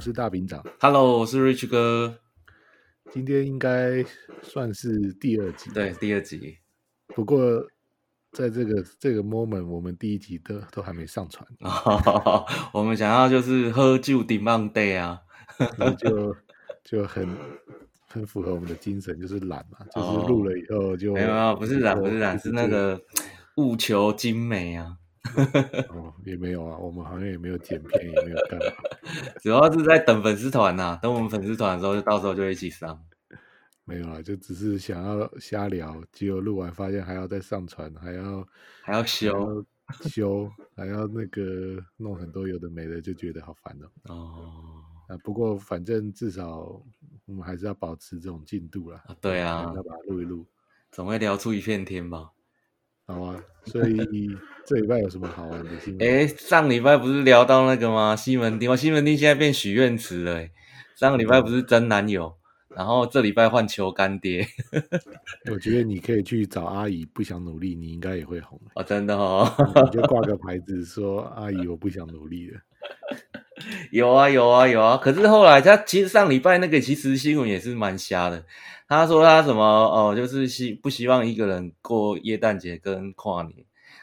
[0.00, 0.64] 我是大饼长。
[0.80, 2.20] Hello，我是 Rich 哥。
[3.12, 4.02] 今天应该
[4.40, 6.56] 算是第二集，对，第二集。
[7.08, 7.62] 不过
[8.32, 11.46] 在这个这个 moment，我们第一集都都还没上传。
[12.72, 15.20] 我们想要就是喝酒 demand day 啊，
[15.98, 16.34] 就
[16.82, 17.28] 就很
[18.08, 22.98] 很符合我们的精神，就是懒嘛，就是录了以后就没有，不是懒，不是懒，是那个
[23.56, 24.96] 务求精美啊。
[25.90, 28.72] 哦，也没有啊，我们好像也没有剪片，也没有干嘛，
[29.42, 32.98] 主要是在等粉丝团呐，等我们粉丝团的时候，就到时候就一起上。
[33.84, 38.46] 没有啊，就只是想要瞎聊，结果录完发现还要再上传，还要
[38.82, 39.64] 还要修
[40.02, 44.14] 修，还要那个弄很多有的没的，就觉得好烦哦。
[44.14, 44.52] 哦，
[45.08, 46.80] 啊，不过反正至少
[47.26, 49.02] 我们还是要保持这种进度啦。
[49.20, 50.46] 对啊，要把它录一录，
[50.92, 52.30] 总会聊出一片天吧。
[53.10, 53.96] 好啊，所以
[54.64, 56.08] 这礼拜有什么好玩的新闻？
[56.08, 58.14] 哎，上礼拜不是聊到那个吗？
[58.14, 60.36] 西门町，西门町现在变许愿池了。
[60.36, 60.52] 哎，
[60.94, 62.36] 上个礼拜不是真男友，
[62.68, 64.46] 然后这礼拜换求干爹。
[65.50, 68.60] 我觉得你可以去找阿姨，不想努力，你应该也会红。
[68.74, 69.52] 哦，真的哦，
[69.84, 72.60] 你就挂个牌子说阿姨，我不想努力了。
[73.90, 74.96] 有啊，有啊，有啊。
[74.96, 78.44] 可是后来他其实上礼拜那个其实新闻也是蛮瞎的。
[78.88, 83.54] 他说他什么哦，就是希不希望一个人过耶诞节跟跨年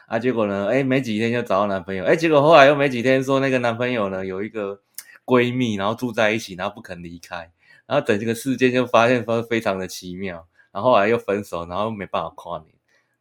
[0.06, 0.18] 啊？
[0.18, 4.80] 结果呢，哎，没几天就找到男朋友，哎，结果后来又没几天说那个男朋友呢有一个
[5.26, 7.50] 闺蜜，然后住在一起，然后不肯离开，
[7.86, 12.68] 然后整这个事件就发现说非常的奇妙，然后后来又分手，然后没办法跨年，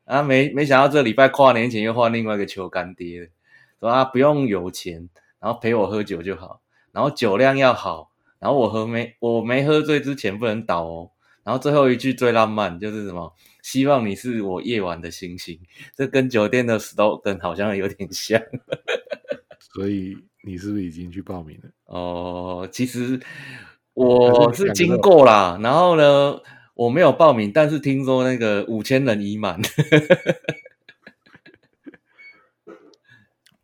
[0.06, 3.30] 啊，没没想到这礼拜跨年前又换另外一个求干爹，
[3.82, 6.62] 说他不用有钱，然后陪我喝酒就好，
[6.92, 11.12] 然后酒量要好，然后我喝没我没喝醉之前不能倒哦。
[11.44, 13.34] 然后最后一句最浪漫就是什么？
[13.64, 15.58] 希望你是我夜晚的星星。
[15.96, 18.42] 这跟酒店的 slogan 好像有点像。
[19.60, 21.70] 所以你是不是已经去报名了？
[21.86, 23.18] 哦，其实
[23.94, 25.58] 我是经过啦。
[25.64, 26.38] 然后呢，
[26.74, 29.62] 我没有报名，但是听说那个五千人已满。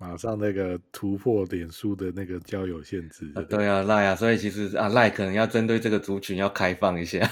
[0.04, 7.26] 马上那个突破脸书的那个交友限制对，对啊，赖啊，所以其实啊，赖可能要针对这个族群要开放一下。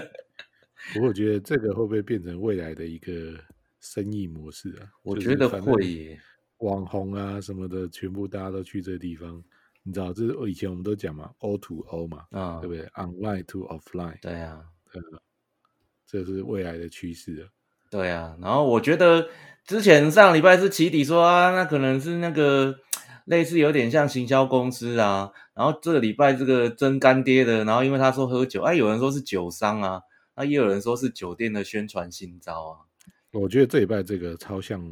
[0.92, 3.32] 不过我觉得这个会不会变成未来的一个
[3.80, 4.92] 生意模式啊？
[5.04, 6.20] 我觉得会耶，
[6.58, 9.42] 网红啊什么的，全部大家都去这个地方。
[9.82, 15.18] 你知道，这是以前我们都讲嘛，O to O 嘛，啊、哦，对不对？Online to Offline，对啊，对啊，
[16.06, 17.48] 这是未来的趋势啊。
[17.90, 19.28] 对啊，然后我觉得。
[19.66, 22.72] 之前上礼拜是起底说啊，那可能是那个
[23.24, 30.00] 类似有点像行销公司啊，然后这个礼拜这个真干爹的，然后因为他说喝酒，哎，有人说是酒商啊，
[30.36, 32.86] 那也有人说是酒店的宣传新招啊。
[33.32, 34.88] 我觉得这礼拜这个超像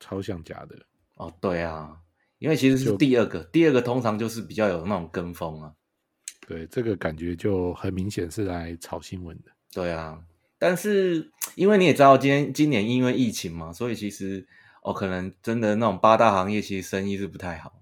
[0.00, 0.74] 超像假的
[1.14, 1.96] 哦，对啊，
[2.40, 5.72] 因为其实是第二个，第二个通常就是比较有那种跟风啊。
[6.44, 9.52] 对，这个感觉就很明显是来炒新闻的。
[9.72, 10.18] 对啊。
[10.58, 14.46] 但是，因为你也知道，今天今年因为疫情嘛，所以其实
[14.82, 17.74] 哦，可能真的那种八大行业其实生意是不太好。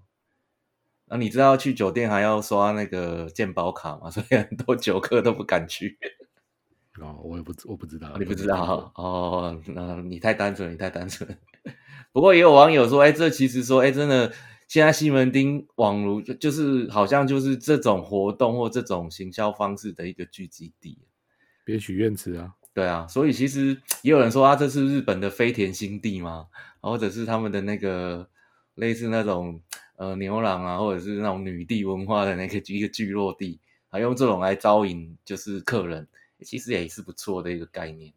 [1.09, 4.09] 那你知道去酒店还要刷那个健保卡嘛？
[4.11, 5.97] 所以很多酒客都不敢去。
[6.99, 9.61] 哦，我也不我不知道，你不知道哦？
[9.67, 11.37] 那你太单纯，你太单纯。
[12.11, 14.33] 不过也有网友说，哎，这其实说，哎，真的，
[14.67, 20.99] 现在西门町网如就是好像就是这种活动或这种行销方式的一个聚集地。
[21.63, 22.53] 别许愿池啊！
[22.77, 26.47] 对啊，所以其实 也有人说啊，这是日本的飞田新地吗？
[26.79, 28.29] 或者是他们的那个
[28.75, 29.59] 类似那种
[29.95, 33.59] 呃牛郎啊，或者是那种女帝文化的那个一个聚落地，
[33.89, 36.07] 还用这种来招引就是客人，
[36.41, 38.13] 其实也是不错的一个概念。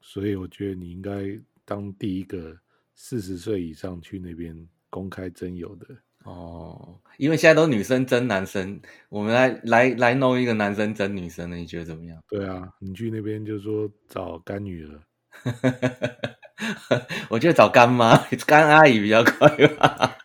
[0.00, 2.56] 所以我觉得你应该当第一个
[2.94, 4.56] 四十岁以上去那边
[4.88, 5.88] 公开征友的。
[6.24, 12.18] 哦，因为现在都女生争男生，我们来来来弄一个男生争女生的，你觉得怎么样？
[12.28, 15.00] 对啊，你去那边就说找干女儿，
[17.30, 20.16] 我觉得找干妈、干阿姨比较快吧。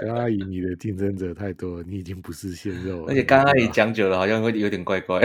[0.00, 3.12] 干阿姨，你的竞争者太多了，你已经不是鲜肉了。
[3.12, 5.20] 而且干阿姨讲久了，好像会有点怪怪。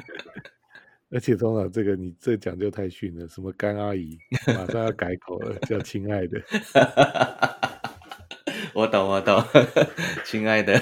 [1.10, 4.18] 而且通常这个你这讲究太逊了，什么干阿姨，
[4.48, 6.42] 马上要改口了，叫亲爱的。
[8.76, 9.42] 我懂，我懂，
[10.22, 10.78] 亲爱的。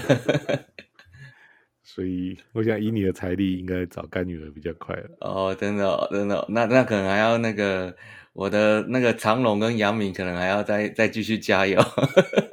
[1.85, 5.09] 所以，我想以你的财力，应该找干女儿比较快了。
[5.21, 7.95] 哦，真的、哦，真的、哦，那那可能还要那个
[8.33, 11.81] 我的那个长龙跟杨敏，可能还要再再继续加油。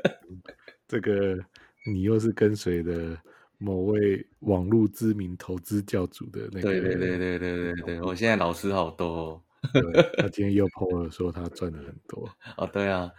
[0.88, 1.40] 这个
[1.92, 3.18] 你又是跟随的
[3.58, 6.70] 某位网络知名投资教主的那个？
[6.70, 9.42] 对对对对对对对，我现在老师好多、哦。
[10.20, 12.30] 他今天又 po 了说他赚了很多。
[12.58, 13.12] 哦，对啊，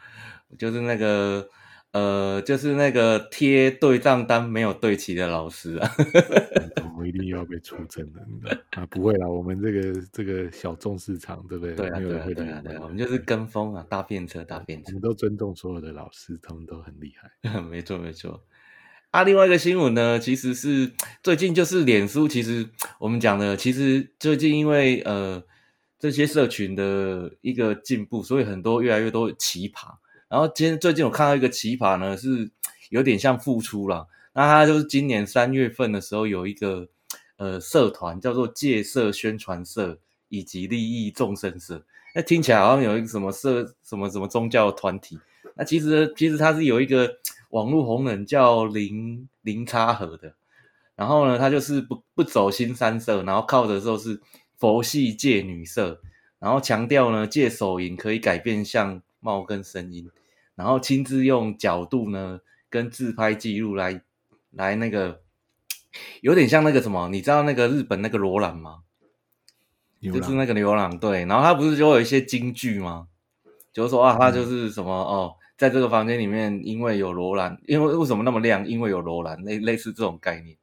[0.57, 1.49] 就是那个。
[1.93, 5.91] 呃，就是那个贴对账单没有对齐的老师啊，
[6.99, 8.21] 我一定要被出征的
[8.71, 8.87] 啊！
[8.87, 11.75] 不会啦，我们这个这个小众市场，对不对？
[11.75, 14.87] 对啊，对啊，对啊，对啊，我们就是跟风啊，搭便车，搭便车。
[14.89, 17.61] 我们都尊重所有的老师，他们都很厉害。
[17.61, 18.43] 没错，没错。
[19.11, 20.93] 啊，另外一个新闻呢，其实是
[21.23, 25.43] 最近就是脸书，其实我们讲的，其实最近因为呃
[25.99, 29.97] 这些社群的一个进步，所以很多越来越多奇葩。
[30.33, 32.51] 然后今天最近我看到一个奇葩呢，是
[32.89, 34.09] 有点像复出了。
[34.33, 36.89] 那他就是今年三月份的时候有一个
[37.37, 39.99] 呃社团叫做戒色宣传社
[40.31, 41.85] 以及利益众生社。
[42.15, 45.19] 那听起来好像有一个什么社什么什么宗教团体。
[45.55, 47.15] 那其实其实他是有一个
[47.51, 50.33] 网络红人叫林林差和的。
[50.97, 54.19] 然后呢，他就是不不走新三色，然后靠的时候是
[54.57, 56.01] 佛系戒女色，
[56.39, 60.11] 然后强调呢戒手淫可以改变相貌跟声音。
[60.63, 62.39] 然后亲自用角度呢，
[62.71, 64.01] 跟自拍记录来
[64.53, 65.23] 来那个，
[66.21, 68.83] 有点像那个什么，你知道那个日本那个罗兰吗？
[70.01, 71.25] 就是那个牛郎，对。
[71.25, 73.09] 然后他不是就有一些金句吗？
[73.73, 78.65] 就是说啊，他就是什么、嗯、哦，在这个房间里面，因为有罗兰，因为为什么那么亮？
[78.65, 80.57] 因为有罗兰，类类似这种概念。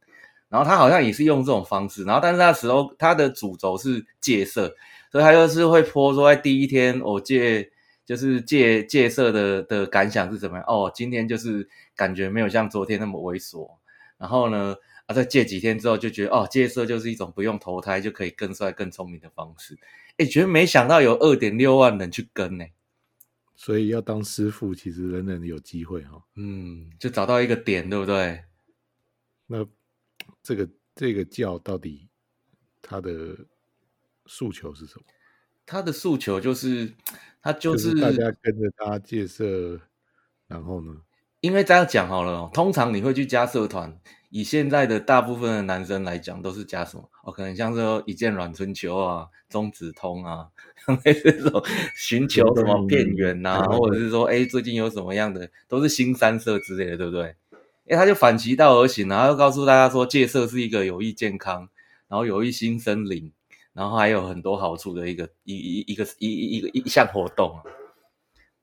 [0.47, 4.73] 然后他好像也是用这种方式，然后但是那时候他的主轴是戒色，
[5.11, 7.69] 所以他就是会 po 说在第一天我戒。
[8.09, 10.65] 就是戒戒色的的感想是怎么样？
[10.67, 13.69] 哦，今天就是感觉没有像昨天那么猥琐。
[14.17, 14.75] 然后呢，
[15.05, 19.77] 啊，再戒几天之后就觉得，哦，戒色就是一种不用投胎就可以更帅、更聪明的方式。
[20.17, 22.65] 哎，觉得没想到有二点六万人去跟呢。
[23.55, 26.23] 所以要当师傅，其实人人有机会哈、哦。
[26.33, 28.43] 嗯，就找到一个点，对不对？
[29.45, 29.63] 那
[30.41, 32.09] 这个这个教到底
[32.81, 33.37] 他的
[34.25, 35.03] 诉求是什么？
[35.69, 36.91] 他的诉求就是，
[37.43, 39.79] 他就是，就是大家跟着他戒色，
[40.47, 40.95] 然后呢？
[41.41, 43.95] 因为这样讲好了，通常你会去加社团，
[44.31, 47.07] 以现在的大部分的男生来讲，都是加什么？
[47.23, 50.47] 哦，可能像说一见阮春秋啊、中指通啊，
[51.05, 51.63] 类似这种
[51.95, 57.35] 寻求什么片源呐，或者是说，哎，最近有什么样的，都是新三色之类的，对不对？
[57.87, 61.69] 哎，他就反其道而行，然后又告诉大家说，戒色是一个有益健康，
[62.09, 63.31] 然后有益新生灵。
[63.79, 67.63] 然后还有很多好处的一个一一一个一一个一项活动啊，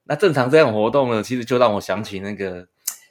[0.04, 2.68] 那正常这样活动呢，其实就让我想起那个，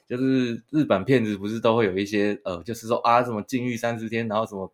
[0.08, 4.72] 就是日本片子不是都会有一些呃，就是说啊什么禁欲三十天，然后什么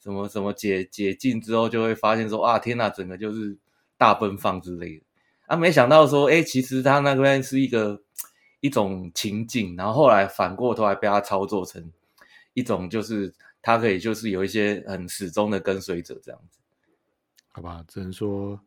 [0.00, 3.56] 什么什么解解禁之后，就会发现说啊天呐，整个就是
[3.96, 5.04] 大奔放之类的
[5.46, 8.02] 啊，没想到说哎，其实他那边是一个
[8.58, 11.92] 一种情境，然后后来反过头来被他操作成
[12.54, 13.32] 一种，就是
[13.62, 16.58] 他可以就是有一些很始终的跟随者这样子。
[17.52, 18.58] 好吧，只能说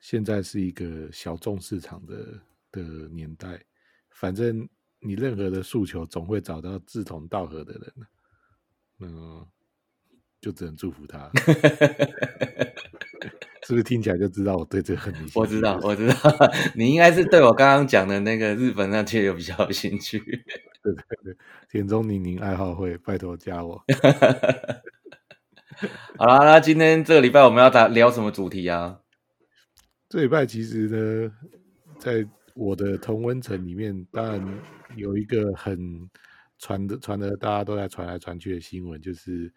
[0.00, 2.40] 现在是一个小众市场的
[2.72, 3.60] 的年代。
[4.10, 4.68] 反正
[5.00, 7.92] 你任何的诉求，总会找到志同道合的人。
[9.00, 9.46] 嗯，
[10.40, 11.30] 就只能祝福他。
[13.66, 15.30] 是不是听起来就知道我对这个很迷？
[15.34, 16.14] 我知道，我知道，
[16.76, 20.18] 你应该是对我刚刚讲的那个日本那些有比较有兴趣。
[20.82, 21.36] 对对对，
[21.70, 23.82] 田中宁宁爱好会，拜托加我。
[26.18, 29.00] 好啦，那今天这个礼拜我们要打聊什么主题啊？
[30.08, 31.32] 这礼拜其实呢，
[31.98, 34.62] 在我的同温层里面，当然
[34.94, 36.08] 有一个很
[36.58, 39.52] 传的传的，大家都在传来传去的新闻，就是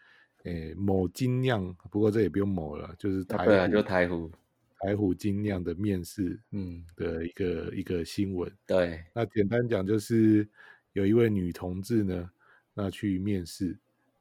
[0.45, 4.31] 诶某精酿，不过这也不用某了，就是台、啊、对啊，就台虎
[4.79, 8.51] 台虎精酿的面试，嗯的一个、嗯、一个新闻。
[8.65, 10.47] 对，那简单讲就是
[10.93, 12.29] 有一位女同志呢，
[12.73, 13.77] 那去面试。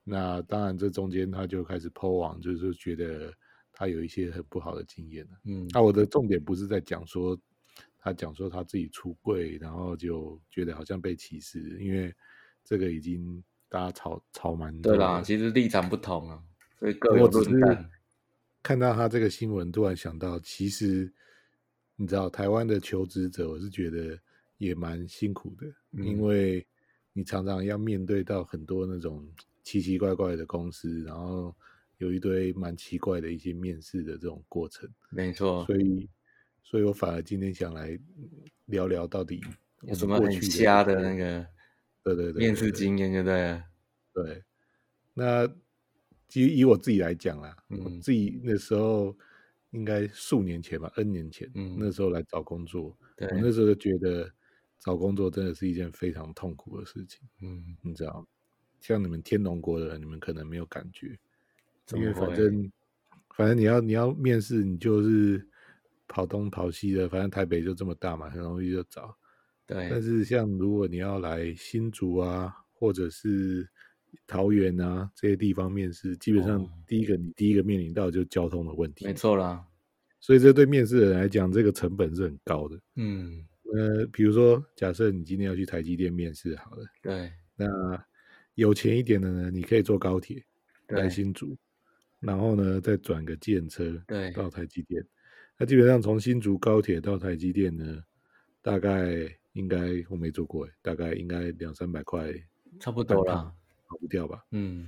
[0.08, 3.34] 那当然，这中间他就开始 po 网，就是觉得
[3.72, 5.26] 他有一些很不好的经验。
[5.42, 7.36] 嗯，那我的重点不是在讲说
[7.98, 12.14] 他讲说他自己出柜，然后就觉得好像被歧视，因为
[12.62, 14.92] 这个已经大家吵吵蛮多。
[14.92, 16.40] 对啦，其实立场不同啊，
[16.78, 17.90] 所以各有论断。
[18.62, 21.12] 看到他这个新闻，突然想到，其实
[21.96, 24.16] 你知道台湾的求职者，我是觉得
[24.58, 26.64] 也蛮辛苦的，嗯，因为
[27.12, 29.28] 你常常要面对到很多那种。
[29.66, 31.52] 奇奇怪怪的公司，然后
[31.98, 35.66] 有一堆蛮奇怪的一些面试的这种过程，没错。
[35.66, 36.08] 所以，
[36.62, 37.98] 所以我反而今天想来
[38.66, 39.40] 聊聊到底
[39.82, 41.44] 有什么很瞎的那个
[42.04, 43.28] 对对对，面试经验对不。
[43.28, 44.44] 对，对
[45.14, 45.48] 那
[46.28, 49.16] 其实以我自己来讲啦，嗯、我自己那时候
[49.70, 54.32] 应该数年前吧，N 年前，嗯，那时候来找工作，对，我那时候就觉得
[54.78, 57.20] 找工作真的是一件非常痛苦的事情。
[57.42, 58.24] 嗯，你知道，
[58.80, 61.18] 像你们天龙国的人，你们可能没有感觉，
[61.94, 62.72] 因为反正
[63.34, 65.46] 反正你要你要面试，你就是
[66.08, 69.16] 跑东跑西的，反正台北就这么大嘛，很容易就找。
[69.66, 73.68] 对，但是像如果你要来新竹啊，或者是
[74.26, 79.04] 桃园啊这些地方面试，基本上第一个、哦、你第一个面临到就是交通的问题。
[79.04, 79.66] 没错啦，
[80.20, 82.80] 所以这对面试的人来讲，这个成本是很高的。
[82.94, 87.66] 嗯，呃，比如说假设你今天要去台积电面试好了，对，那
[88.56, 90.44] 有钱一点的呢，你可以坐高铁
[90.88, 91.56] 来新竹，
[92.18, 95.02] 然后呢再转个建车对到台积电。
[95.56, 98.02] 那基本上从新竹高铁到台积电呢，
[98.60, 99.34] 大概。
[99.56, 99.78] 应该
[100.10, 102.30] 我没坐过，大概应该两三百块，
[102.78, 103.50] 差不多啦，
[103.86, 104.44] 跑不掉吧？
[104.50, 104.86] 嗯，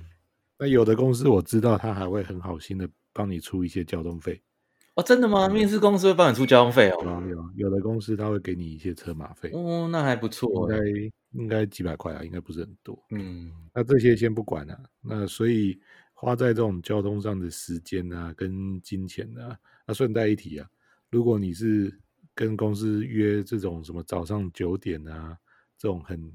[0.59, 4.39] 那有的公司我知道，他还会很好心的帮你出一些交通费。
[4.99, 5.47] 哦，真的吗？
[5.47, 7.23] 嗯、面试公司会帮你出交通费哦？
[7.23, 9.49] 有有，有的公司他会给你一些车马费。
[9.53, 13.01] 哦，那还不错，应该应该几百块啊，应该不是很多。
[13.11, 14.83] 嗯，那这些先不管了、啊。
[15.01, 15.79] 那所以
[16.13, 20.67] 花在这种交通上的时间啊，跟金钱啊，那顺带一提啊，
[21.09, 21.97] 如果你是。
[22.35, 25.37] 跟公司约这种什么早上九点啊，
[25.77, 26.31] 这种很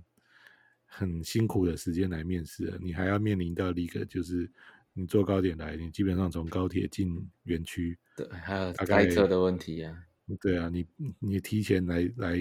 [0.84, 4.46] 很辛苦的时间来面试，你还要面临到一个就是
[4.92, 9.96] 你坐高铁来，你基本上从高铁进园区，对，还有开车的问题啊，
[10.40, 10.86] 对啊，你
[11.18, 12.38] 你提前来来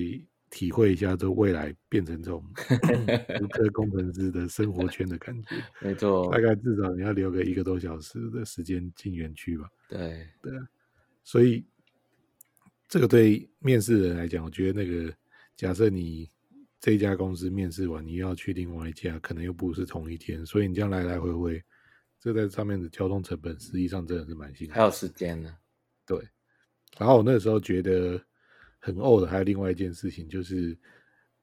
[0.49, 2.43] 体会一下，这未来变成这种
[3.41, 10.67] 无科工程师的生活圈的感觉， 没错，大概至少你要留个一个多小时的时间进园区吧，对对啊，
[11.23, 11.65] 所以。
[12.89, 15.11] 这个对面试人来讲，我觉得那个
[15.55, 16.29] 假设你
[16.79, 21.63] 这一家公司面试完，你又要去另外一家，可能又不是同一天，所以你这样来来回回，
[22.19, 24.73] 这在上面的交通成本实际上真的是蛮辛苦。
[24.75, 25.51] 还有时间呢，
[26.05, 26.17] 对。
[26.97, 28.23] 然后我那时候觉得
[28.79, 30.77] 很呕的，还有另外一件事情就是，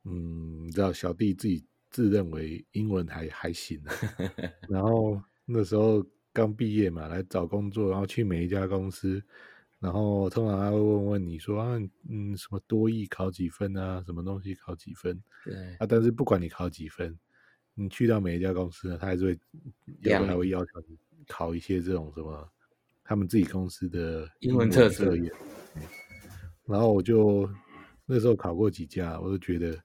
[0.05, 3.83] 嗯，你知道小弟自己自认为英文还还行，
[4.69, 9.23] 然后那时候刚毕业嘛，来找工作，然后去每一家公司。
[9.81, 14.03] 然后通常他会问问你说啊，嗯，什么多益考几分啊？
[14.05, 15.19] 什么东西考几分？
[15.43, 17.19] 对啊，但是不管你考几分，
[17.73, 19.39] 你去到每一家公司呢，他还是会
[20.51, 22.47] 要求你考一些这种什么
[23.11, 25.05] 他们自己公司的英文测试。
[26.65, 27.51] 然后我就
[28.07, 29.77] 那时候考过几家，我就觉得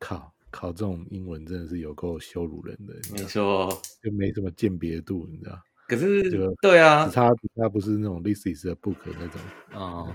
[0.00, 3.68] 考考这种英文真的是有够羞辱人的，没错，
[4.02, 5.56] 就没什么鉴别度，你知道。
[5.86, 6.28] 可是，
[6.60, 9.40] 对啊，只差只差不是那种 This is a book 那种
[9.72, 10.12] 哦，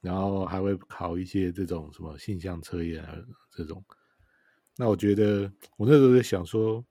[0.00, 3.14] 然后还会考一些这种什么性向测验啊
[3.54, 3.84] 这种。
[4.78, 6.82] 那我觉得我那时候在想说，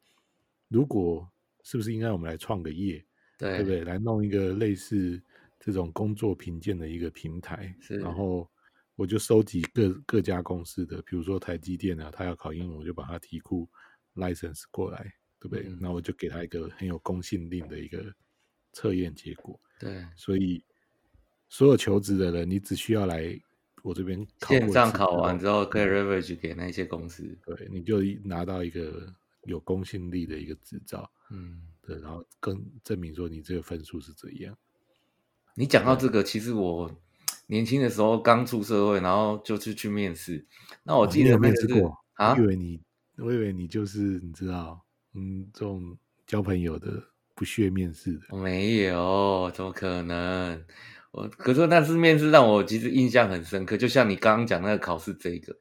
[0.67, 1.27] 如果
[1.63, 3.03] 是不是应该我们来创个业，
[3.39, 3.83] 对，对不对？
[3.83, 5.19] 来弄一个类似
[5.59, 8.47] 这种工作评鉴的一个平台，然后
[8.95, 13.67] 我就收集各各家公司的，比如说台积电啊，他要考英文，我就把他题库
[14.13, 15.11] license 过来。
[15.41, 15.73] 对不对？
[15.79, 18.13] 那、嗯、我就给他一个很有公信力的一个
[18.73, 19.57] 测验结果。
[19.79, 20.61] 对，所以
[21.47, 23.39] 所有求职的人，你只需要来
[23.81, 27.23] 我这边线上考完之后，可以 leverage 给那些公司。
[27.45, 29.07] 对，你就拿到一个
[29.43, 31.09] 有公信力的一个执照。
[31.31, 34.55] 嗯，对，然后更证明说你这个分数是怎样。
[35.55, 36.89] 你讲到这个，其实我
[37.47, 40.45] 年轻的时候刚出社会，然后就是去面试。
[40.83, 42.33] 那我记得、那个、面试过啊？
[42.33, 42.79] 我以为你，
[43.17, 44.85] 我以为你就是你知道。
[45.15, 47.03] 嗯，这种交朋友的
[47.33, 50.63] 不屑面试的，没有，怎么可能？
[51.11, 55.57] 我可是那次面试让我其实印象很深刻，就像你刚刚讲那个考试这个。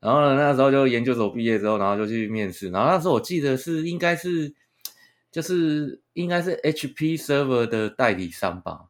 [0.00, 2.70] 然后呢，那时候就研究所毕业之后，然后就去面试。
[2.70, 4.54] 然后那时候我记得是应该是，
[5.32, 8.84] 就是应该是 HP server 的代理商吧？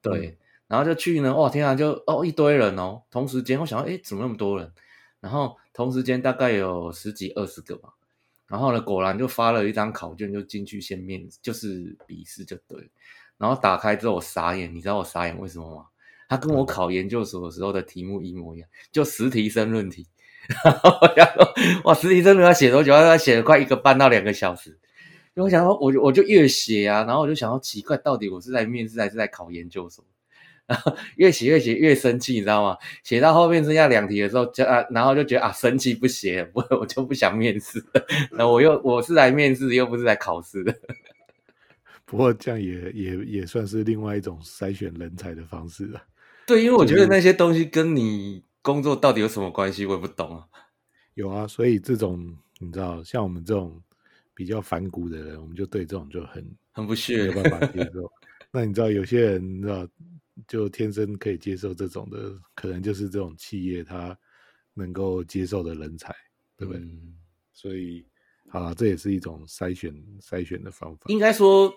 [0.00, 0.28] 对。
[0.28, 0.36] 嗯、
[0.68, 4.72] 然后就去呢，哇，天啊，就哦一堆人哦，同时间我想说，哎，怎么那么多人？
[5.20, 7.90] 然后同时间大概有十几二十个吧。
[8.46, 12.90] 然后呢，果然就发了一张考卷，就进去先面，就是笔试就对。
[13.38, 15.86] 然后打开之后我傻眼，你知道我傻眼为什么吗？
[16.28, 20.06] 他跟我考研究所的时候的题目一模一样，就十题申论题。
[20.64, 22.92] 然 后我想说，哇，十题申论要写多久？
[22.92, 24.78] 他写了快一个半到两个小时。
[25.34, 30.04] 因为我想说，我就我就越写啊，然后我就想要奇怪，到底我是在面试还是在考研究所？
[30.64, 32.76] 然后越写越写越生气，你知道吗？
[33.02, 38.06] 写到后面剩下两题的时候，就啊，然后就觉得啊，生气不写，我我就不想面试了。
[38.30, 40.74] 那我又我是来面试，又不是来考试的。
[42.06, 46.00] 不过这样也也也算是另外一种筛选人才的方式了。
[46.46, 50.44] 对，因为我觉得那些东西跟你工作到底有什么关系，我也不懂啊。
[51.14, 53.82] 有啊，所以这种你知道，像我们这种
[54.34, 58.10] 比较反骨的人，我们就对这种就很很不屑，没有办法接 受。
[58.50, 59.86] 那你知道，有些人你知道，
[60.46, 64.16] 就天生可以接受这种的，可能就是这种企业他
[64.74, 66.14] 能够接受的人才，
[66.56, 66.82] 对不对？
[66.82, 67.14] 嗯、
[67.52, 68.04] 所以，
[68.48, 71.04] 好了，这也是一种筛选筛选的方法。
[71.06, 71.72] 应该说，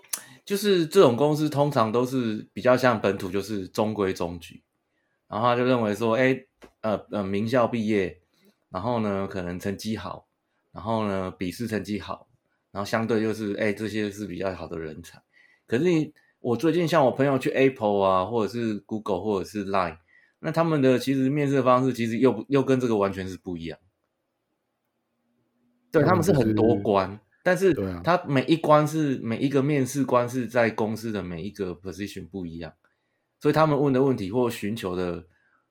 [0.46, 4.62] 就是这种公司通常都是比较像本土，就是中规中矩。
[5.28, 6.46] 然后他就认为说，哎，
[6.82, 8.22] 呃呃，名校毕业，
[8.70, 10.28] 然后呢，可能成绩好，
[10.72, 12.28] 然后呢，笔试成绩好，
[12.76, 15.18] 然后相对就是，哎，这些是比较好的人才。
[15.66, 20.00] 可是你，我最近像我朋友去 Apple 啊，或者是 Google 或者是 Line，
[20.40, 23.80] 那他们的其实面试的方式其实又又跟这个完全是不一样。
[25.90, 32.74] 对，他们是很多关，嗯、但是他每一关是每一个面试官是在公司的每一个 position 不一样。
[33.40, 35.26] 所以他们问的问题或寻求的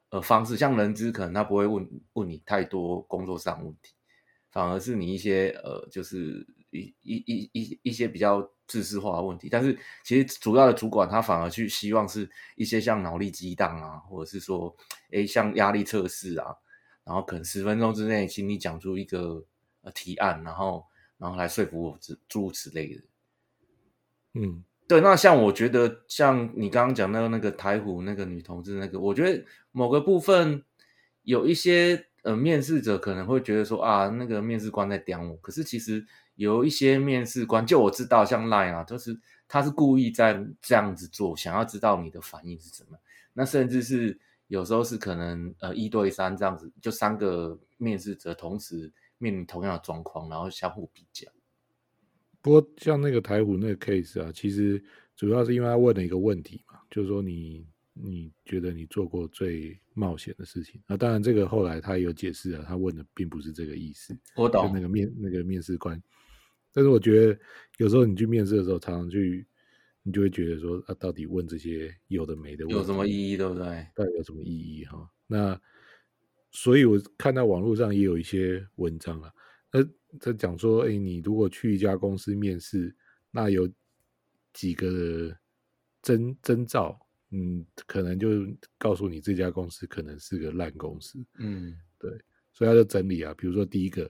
[0.09, 3.93] 呃方式，像人资可能他不会问问你太多工作上问题，
[4.51, 6.47] 反而是你一些呃就是
[6.79, 9.49] 一一一一一些比较自私化的问题。
[9.51, 14.75] 但是其实主要的主管他反而去希望是一些像脑力激荡啊，或者是说
[15.11, 16.55] 诶像压力测试啊，
[17.05, 19.45] 然后可能十分钟之内请你讲出一个
[19.83, 20.85] 呃提案，然后
[21.19, 23.03] 然后来说服我之诸如此类的，
[24.35, 24.65] 嗯。
[24.87, 30.63] 对，那像我觉得，像你刚刚讲那个那个台虎那个女同志那个，我觉得某个部分
[31.23, 35.35] 有一些呃面试者可能会觉得说啊，那个面试官在刁我。
[35.37, 36.05] 可是其实
[36.37, 42.99] 有一些面试官，就我知道像 Line 啊，就是他是故意在这样子做，想要知道你的反应是什么。
[43.33, 51.31] 那甚至是有时候是可能呃一对三这样子，就三个面试者同时面临同样的状况，然后相互比较。
[52.41, 54.83] 不过像那个台虎那个 case 啊，其实
[55.17, 60.81] 主要是因为他问了一个问题嘛，就是说你你觉得你做过最冒险的事情？
[60.87, 64.15] 那当然这个后来他也有解释啊，他问的并不是这个意思。
[64.37, 64.71] 我懂。
[64.75, 66.01] 那个面那个面试官，
[66.75, 67.41] 但是我觉得
[67.79, 69.47] 有时候你去面试的时候，常常去
[70.03, 73.87] 你就会觉得说啊，到底问这些有的没的，有什么意义，对不对？
[73.95, 75.09] 到底有什么意义哈？
[75.27, 75.59] 那
[76.51, 79.33] 所以我看到网络上也有一些文章啊。
[79.71, 79.83] 呃，
[80.21, 82.95] 在讲说，哎，你如果去一家公司面试，
[83.31, 83.69] 那有
[84.53, 85.37] 几个
[86.01, 86.97] 征征兆，
[87.31, 88.29] 嗯，可能就
[88.79, 92.09] 告诉你这家公司可能是个烂公司，嗯，对，
[92.53, 94.09] 所以他就整理啊，比如说第一个，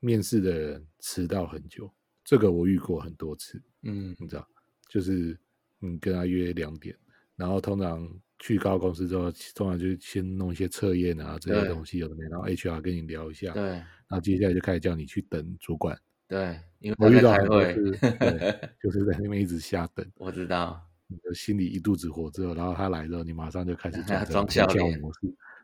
[0.00, 1.88] 面试的人迟到很久，
[2.26, 4.46] 这个我遇过很多次，嗯，你知道，
[4.88, 5.38] 就是
[5.78, 6.94] 你跟他约两点，
[7.36, 8.06] 然后通常
[8.40, 13.62] 去高公司之后，通常就先弄一些测验啊这些东西有的没，然后 HR 跟你聊一下，对。
[14.08, 15.96] 然后接下来就开始叫你去等主管，
[16.28, 20.04] 对，因为我遇到很多次，对，就是在那边一直瞎等。
[20.16, 25.20] 我知道，你的心里一肚子火之后，然后他来之后，你马上就开始 装笑脸模式。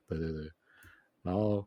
[0.08, 0.50] 对对对，
[1.22, 1.66] 然后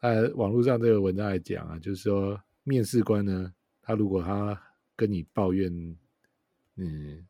[0.00, 3.52] 呃，网络上这个文章来讲啊，就是说面试官呢，
[3.88, 4.62] 他如果他
[4.94, 5.96] 跟你抱怨，
[6.76, 7.26] 嗯，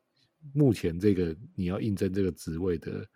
[0.53, 3.07] 目前这个你要应征这个职位的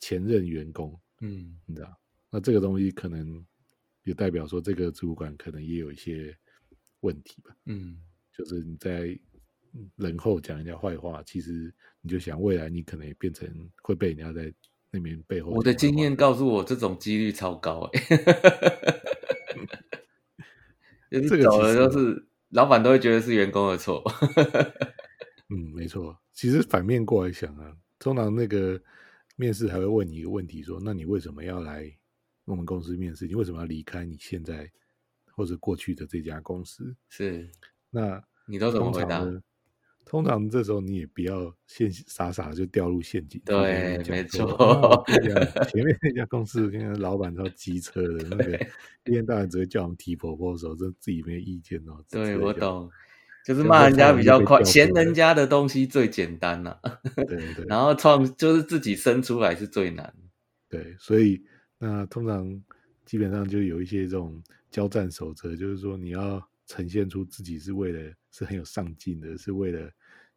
[0.00, 1.94] 前任员工，嗯，你知道，
[2.30, 3.44] 那这个东西可能。
[4.04, 6.32] 也代表说，这个主管可能也有一些
[7.00, 7.50] 问题吧。
[7.64, 8.00] 嗯，
[8.32, 9.18] 就是你在
[9.96, 14.54] 人后讲人家坏话，其实你就想未来你可能也变成会被人家在
[14.92, 15.50] 那边背后。
[15.50, 18.00] 我的经验告诉我，这种几率超高哎。
[21.10, 24.02] 就是走了，就是老板都会觉得是员工的错。
[25.50, 26.18] 嗯，没错。
[26.32, 28.80] 其实反面过来想啊，通常那个
[29.36, 31.90] 面试还会问你一个问题，说：那你为什么要来？
[32.44, 34.70] 我们公司面试，你为什么要离开你现在
[35.32, 36.96] 或者过去的这家公司？
[37.08, 37.50] 是，
[37.90, 39.18] 那你都怎么回答？
[40.06, 43.42] 通常这时候你也不要陷傻傻就掉入陷阱。
[43.44, 45.04] 对，没错。
[45.68, 48.56] 前面那家公司现在老板超机车的，那个
[49.04, 52.02] 一天到晚只会叫我们提 proposal，这自己没意见哦。
[52.08, 52.88] 对，我懂，
[53.44, 56.80] 就是骂人家比较快，嫌人家的东西最简单了。
[57.14, 57.66] 对 对。
[57.66, 60.14] 然后创就是自己生出来是最难。
[60.70, 61.44] 对，所以。
[61.78, 62.58] 那通常
[63.04, 69.90] 基本上就有一些这种交战守则，就是说你要呈现出自己是为了是很有上进的，是为了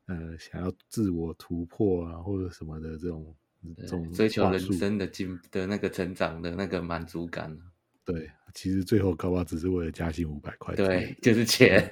[0.06, 3.36] 呃想要自我突破啊或者什么的这种
[3.78, 7.58] 这种追求人生的进的那个成长的那个满足感。
[8.06, 10.74] 对，其实最后高巴只是为了加薪五百块。
[10.76, 11.88] 对，就是钱。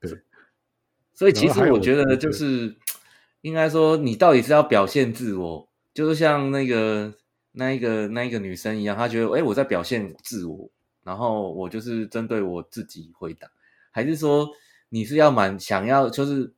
[0.00, 0.10] 对，
[1.14, 2.74] 所以其实我觉得就是
[3.42, 5.68] 应该说，你到底是要表现自我。
[5.92, 7.12] 就是像那个
[7.52, 10.70] 那一个那一个女生一样，她觉得哎，我在表现自我，
[11.02, 13.50] 然后我就是针对我自己回答，
[13.90, 14.48] 还是说
[14.88, 16.52] 你是要蛮想要，就是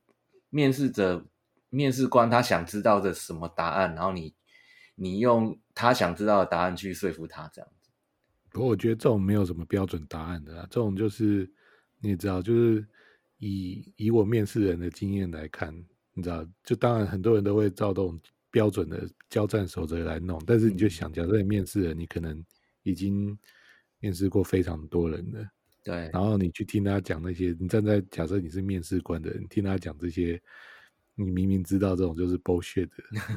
[0.49, 1.25] 面试者、
[1.69, 4.33] 面试官他想知道的什么答案，然后你
[4.95, 7.89] 你用他想知道的答案去说服他这样子。
[8.51, 11.49] 不过我觉得这种没有什么标准答案的啦，这种就是
[11.99, 12.85] 你也知道，就是
[13.39, 15.73] 以以我面试人的经验来看，
[16.13, 18.19] 你知道，就当然很多人都会照这种
[18.51, 22.45] 标准的交战守则来弄，但是你就想，假设你面试人，你可能
[22.83, 23.35] 已经
[24.03, 25.47] 面试过非常多人的，
[25.81, 30.39] 对，然后你去听他讲那些，你站在假设你是面试官的人，听他讲这些，
[31.15, 32.89] 你明明知道这种就是 bullshit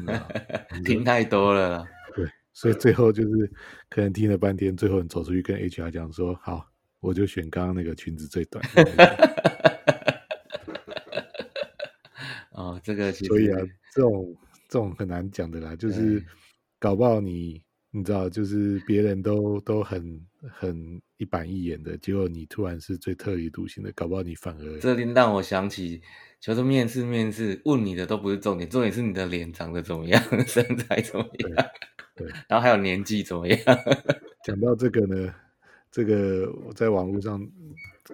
[0.04, 1.86] 的， 听太多了啦。
[2.16, 2.28] 对。
[2.52, 3.52] 所以最后就是
[3.90, 6.66] 可能听了半天，最后你走出去跟 HR 讲说：“好，
[7.00, 8.64] 我就选刚刚那个裙子最短。”
[12.52, 13.60] 哦，这个所以啊，
[13.94, 14.34] 这种
[14.70, 16.24] 这种很难讲的啦，就是
[16.78, 17.62] 搞不好你
[17.96, 26.02] 你知道，就是别人都都很很一板一眼的，结果你突然是最特立独行的，搞不好你反而这令让我想起，
[26.38, 31.66] 就是面试面试问你的都不是重点，重点是你的脸长得怎么样， 身材怎么样。
[32.14, 33.58] 对，然后还有年纪怎么样？
[34.44, 35.34] 讲到这个呢，
[35.90, 37.46] 这个我在网络上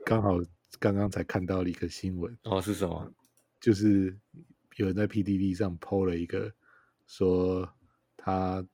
[0.04, 0.40] 刚好
[0.78, 3.12] 刚刚才看到了一个新闻哦，是什么？
[3.60, 4.16] 就是
[4.76, 6.52] 有人在 PDD 上 PO 了一个，
[7.06, 7.68] 说
[8.16, 8.64] 他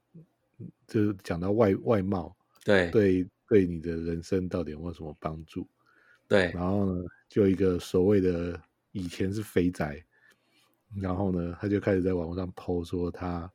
[0.87, 5.68] 就是讲到外外貌，对对对，你的人生到底有没有什么帮助？
[6.27, 8.61] 对，然后呢，就一个所谓的
[8.92, 10.05] 以前是肥宅，
[10.97, 13.51] 然后呢，他就开始在网络上 PO 说他。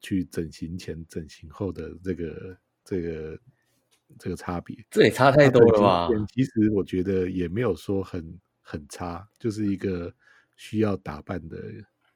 [0.00, 3.38] 去整形前、整形后的这个、这个、
[4.18, 6.08] 这个差别，这也差太多了吧？
[6.32, 10.10] 其实我觉得也没有说很很差，就是一个
[10.56, 11.58] 需要打扮的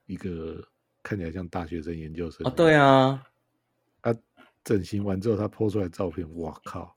[0.06, 0.66] 一个
[1.02, 2.50] 看起来像大学生、研究生啊。
[2.56, 3.28] 对啊，他
[4.64, 6.94] 整形完之后，他 po 出来照片，哇靠！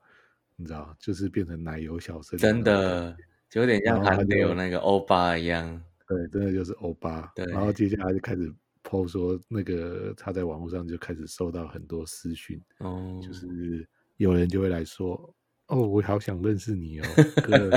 [0.56, 3.16] 你知道，就是变成奶油小生，真的
[3.50, 5.82] 就有点像韩流那个欧巴一样。
[6.08, 7.32] 对，真的就是欧巴。
[7.36, 8.54] 对，然后接下来就开始。
[8.84, 15.32] PO 说那个他在网络上就开始收到很多私讯，哦，就是有人就会来说，
[15.68, 17.06] 哦，我好想认识你哦，
[17.44, 17.70] 哥，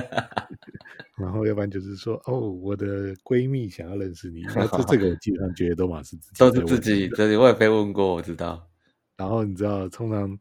[1.22, 8.66] 然后要不然就是说，哦，我的闺蜜想要认识你，然后这这个我基本上觉得都嘛是自己，都是自己，这里我也被问过，我知道。
[9.16, 10.38] 然后你知道，通常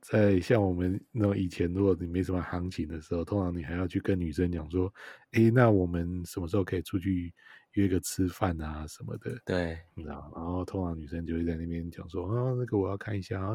[0.00, 4.92] 在像我们那种以前，如果你没什么行情的时候，通常你还要去跟女生讲说，
[5.32, 7.32] 诶，那我们什么时候可以出去？
[7.74, 13.54] 约个吃饭啊什么的，对，你知道，然后通常女生就会在那边讲说，啊，那个我要看一下啊，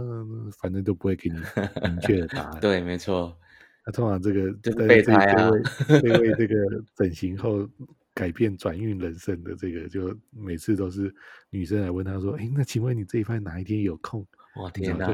[0.61, 1.35] 反正都不会给你
[1.81, 2.61] 明确的答 案。
[2.61, 3.37] 对，没错。
[3.85, 5.49] 那通常这个就是备胎啊，
[5.87, 6.55] 这位 这个
[6.95, 7.67] 整形后
[8.13, 11.13] 改变转运人生的这个，就每次都是
[11.49, 14.25] 女生来问他说，哎，那请问你这一番哪一天有空？
[14.55, 15.07] 哇，天哪！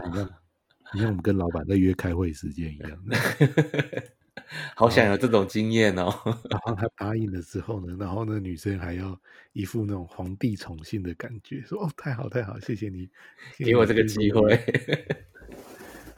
[0.92, 3.04] 你像我们跟老板在约开会时间一样。
[4.76, 6.12] 好想有这种经验哦。
[6.50, 9.20] 然后他答应了之后呢，然后呢，女生还要
[9.54, 13.08] 一副那种皇帝宠幸的感觉，说：“哦，太好太好，谢谢你，
[13.56, 14.58] 谢谢你给我这个机会。”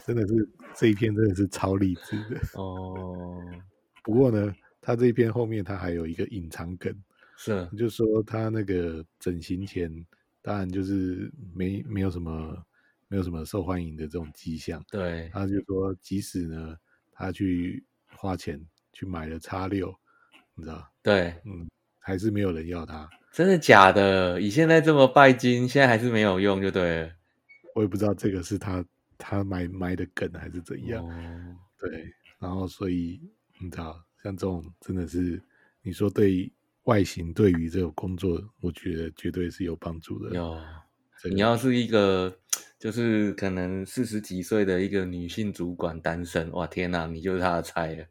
[0.08, 3.44] 真的是这一篇真的是超励志的 哦。
[4.04, 6.94] 不过呢，他这一篇后面他还有一个隐藏梗，
[7.38, 10.06] 是就说他那个整形前，
[10.42, 12.58] 当然就是没没有什么
[13.08, 14.84] 没有什么受欢迎的这种迹象。
[14.90, 16.76] 对，他就说，即使呢，
[17.12, 17.84] 他去。
[18.18, 18.60] 花钱
[18.94, 19.92] 去买了叉六，
[20.54, 20.86] 你知道？
[21.02, 21.68] 对，嗯，
[21.98, 23.10] 还是没有人要他。
[23.32, 24.40] 真的假的？
[24.40, 27.12] 以现在这么拜金，现在还是没有用，就对了。
[27.74, 28.86] 我也不知道这个是他
[29.18, 31.04] 他埋埋的梗还是怎样。
[31.04, 31.56] 哦。
[31.80, 33.20] 对，然后所以
[33.60, 35.42] 你知道，像这种真的是，
[35.82, 36.52] 你说对
[36.84, 40.36] 外形对于这个工作，我觉得绝对是有帮助的。
[40.36, 40.58] 有，
[41.32, 42.38] 你要是一个。
[42.78, 48.04] 就是可能四十几岁的一个女性主管单身，哇天哪，你就是她的菜了，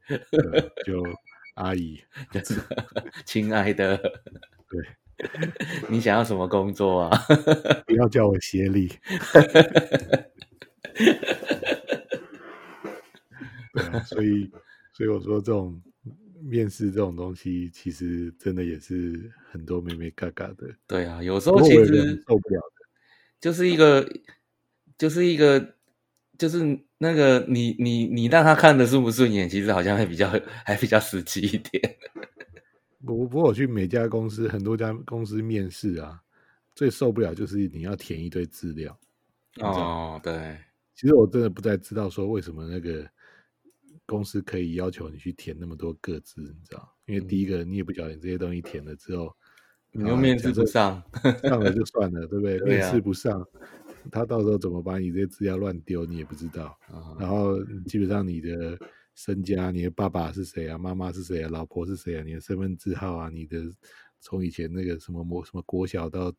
[0.87, 1.03] 就
[1.55, 2.55] 阿姨， 就是
[3.27, 3.97] 亲爱的，
[4.71, 5.29] 对，
[5.89, 7.19] 你想要什么工作啊？
[7.85, 8.89] 不要叫我协力。
[13.73, 14.49] 对啊，所以
[14.93, 15.83] 所以我说这种
[16.43, 20.69] 面试这种东西，其实真的也是很多妹妹嘎嘎的。
[20.87, 22.87] 对啊，有时候其实受不了的，
[23.41, 24.09] 就是一个。
[24.99, 25.77] 就是一个，
[26.37, 30.31] 就是那个你你你让他看的顺不顺眼，其实好像还比较
[30.63, 31.97] 还比较实际一点。
[33.03, 36.21] 不不过我去每家公司，很多家公司面试啊，
[36.75, 38.95] 最受不了就是你要填一堆资料。
[39.61, 40.55] 哦，对。
[40.95, 43.09] 其实我真的不太知道说为什么那个
[44.11, 46.93] 公司可以要求你去填那么多个字，你知道？
[47.07, 49.33] 因为第一个你也不晓得你这些东西填了之后，
[49.93, 51.01] 你又面试不上，
[51.45, 52.59] 上了就算了，对不对？
[52.67, 53.47] 对啊，面试不上。
[54.11, 56.77] 他到时候怎么把你这些资料乱丢，你也不知道。
[56.91, 57.21] Uh.
[57.21, 58.77] 然后基本上你的
[59.15, 60.77] 身家，你的爸爸是谁啊？
[60.77, 61.49] 妈妈是谁啊？
[61.49, 62.25] 老婆是谁啊？
[62.25, 63.29] 你的身份证号啊？
[63.29, 63.63] 你的
[64.19, 66.33] 从以前那个什么模什么国小到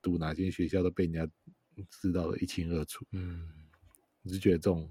[0.00, 1.28] 读哪间学校都被人家
[1.90, 3.04] 知道的一清二楚。
[3.12, 3.48] 嗯，
[4.22, 4.88] 我就觉得这种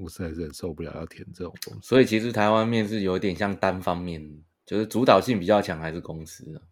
[0.00, 1.80] 我实在是很受不了要填这种东西。
[1.82, 4.20] 所以其实台湾面试有点像单方面，
[4.64, 6.62] 就是主导性比较强，还是公司啊？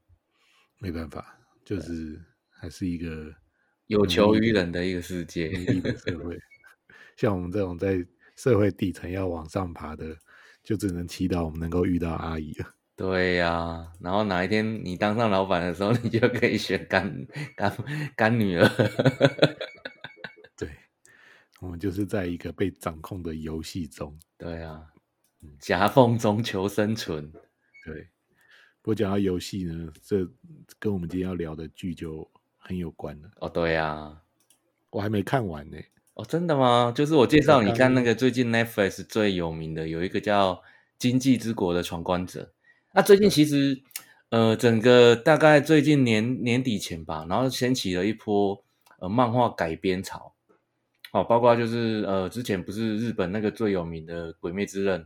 [0.78, 3.32] 没办法，就是还是一个
[3.88, 5.52] 有求于人的一个世界，
[5.96, 6.38] 社会。
[7.16, 8.04] 像我们这种在
[8.36, 10.16] 社会底层要往上爬的，
[10.62, 12.66] 就只能祈祷我们能够遇到阿姨了。
[12.94, 17.76] 对呀、啊，然后哪一天你当上老板的时候，你就可以选干干
[18.16, 18.68] 干女儿。
[21.60, 24.18] 对，我们就是在一个被掌控的游戏中。
[24.36, 24.86] 对啊，
[25.58, 27.32] 夹缝中求生存。
[27.84, 28.08] 对，
[28.82, 30.28] 不过讲到游戏呢，这
[30.78, 33.30] 跟我们今天要聊的剧就很有关了。
[33.40, 34.22] 哦，对啊，
[34.90, 35.76] 我还没看完呢。
[36.14, 36.92] 哦，真的吗？
[36.94, 40.54] 就是我介绍你看那个最近 Netflix 最有名的有一个叫
[40.98, 42.42] 《经济之国的闯关者》。
[42.92, 43.80] 那最近其实，
[44.30, 48.64] 呃，整个大概最近年年底前吧，然后掀起了一波
[48.98, 50.34] 呃漫画改编潮，
[51.12, 55.00] 哦，包括就是呃之前不是日本那个最有名的《鬼灭之刃》，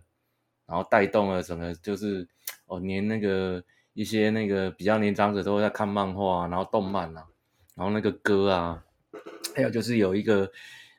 [0.67, 2.27] 然后带动了整个就是
[2.67, 3.63] 哦连那个
[3.95, 7.25] 一些那个比较年长者都会在看漫画，然后动漫啊，
[7.75, 8.85] 然后那个歌啊，
[9.55, 10.51] 还有就是有一个。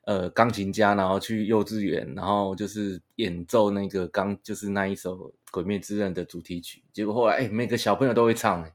[0.06, 5.16] 呃，钢琴家，然后去幼稚园，然后就是演奏那个钢，就是那一首
[5.50, 6.84] 《鬼灭之刃》的主题曲。
[6.92, 8.74] 结果后来，哎，每个小朋友都会唱，哎，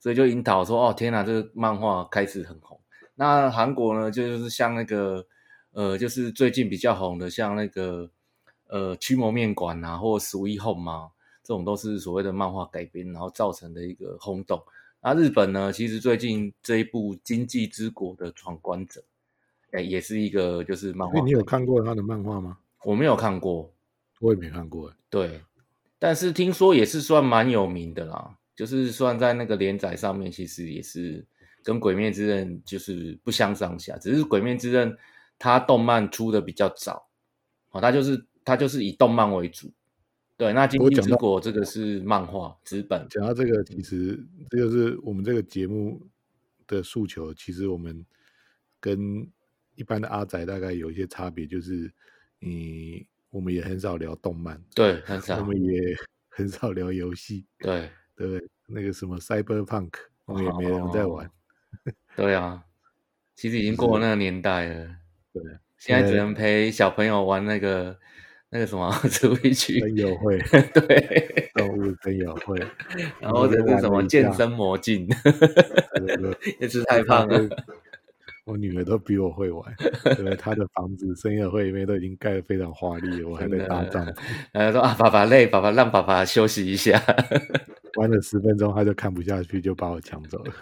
[0.00, 2.80] 所以就引导说，哦，天哪，这个漫画开始很红。
[3.14, 5.24] 那韩国呢，就是像那个，
[5.74, 8.10] 呃，就是最近比较红的，像那个，
[8.68, 11.10] 呃，驱魔面馆啊，或 Sweet Home 啊，
[11.42, 14.62] 这种都是所谓的漫画改编，然后造成的一个轰动。
[15.02, 19.00] 那日本呢，其实最近这一部《经济之国的闯关者》。
[19.72, 21.20] 哎，也是一个就是漫画。
[21.22, 22.56] 你有看过他的漫画吗？
[22.84, 23.72] 我没有看过，
[24.20, 24.94] 我也没看过。
[25.10, 25.40] 对，
[25.98, 31.26] 但是听说也是算蛮有名的啦，就是算在那个连载上面，其实也是
[31.64, 33.98] 跟《鬼灭之刃》就是不相上下。
[33.98, 34.92] 只是《鬼灭之刃》
[35.44, 37.06] 它动漫出的比较早，
[37.70, 39.70] 哦，它就是它就是以动漫为主。
[40.38, 43.06] 对，那《今际之国》这个是漫画纸本。
[43.10, 46.00] 讲到这个，其实这就是我们这个节目
[46.66, 47.34] 的诉求。
[47.34, 48.02] 其实我们
[48.80, 49.30] 跟
[49.74, 51.92] 一般的阿宅大概有一些差别，就是，
[52.38, 55.94] 你，我们也很少聊动漫，对，很少，我们也
[56.30, 59.92] 很少聊游戏，对，对，那个什么 Cyberpunk，
[60.24, 61.30] 我们也没人在玩，哦，
[62.16, 62.64] 对啊，
[63.36, 64.96] 其实已经过了那个年代了，
[65.34, 65.42] 对，
[65.76, 67.94] 现在只能陪小朋友玩那个
[68.50, 70.38] 那个什么 Switch 森友会，
[70.72, 72.56] 对，动物朋友会，
[73.20, 75.08] 然后这是什么健身魔镜，
[76.60, 77.48] 也是太胖了。
[78.44, 79.74] 我女儿都比我会玩，
[80.16, 84.14] 对，她的房子生友会里面都已经盖得非常华丽， 我还在搭帐 篷。
[84.52, 87.02] 然后说啊，爸爸累，爸爸让爸爸休息一下。
[87.96, 90.52] 玩了十分钟，他就看不下去，就把我抢走了。